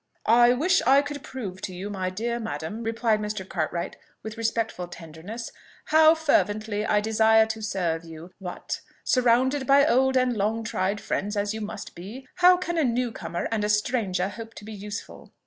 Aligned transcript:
"I 0.25 0.53
wish 0.53 0.81
I 0.87 1.03
could 1.03 1.21
prove 1.21 1.61
to 1.61 1.75
you, 1.75 1.91
my 1.91 2.09
dear 2.09 2.39
madam," 2.39 2.81
replied 2.81 3.19
Mr. 3.19 3.47
Cartwright 3.47 3.97
with 4.23 4.35
respectful 4.35 4.87
tenderness, 4.87 5.51
"how 5.85 6.15
fervently 6.15 6.83
I 6.83 6.99
desire 6.99 7.45
to 7.45 7.61
serve 7.61 8.03
you: 8.03 8.31
but, 8.41 8.81
surrounded 9.03 9.67
by 9.67 9.85
old 9.85 10.17
and 10.17 10.35
long 10.35 10.63
tried 10.63 10.99
friends 10.99 11.37
as 11.37 11.53
you 11.53 11.61
must 11.61 11.93
be, 11.93 12.27
how 12.37 12.57
can 12.57 12.79
a 12.79 12.83
new 12.83 13.11
comer 13.11 13.47
and 13.51 13.63
a 13.63 13.69
stranger 13.69 14.27
hope 14.29 14.55
to 14.55 14.65
be 14.65 14.73
useful?" 14.73 15.29